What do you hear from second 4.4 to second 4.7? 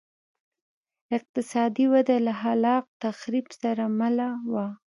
وه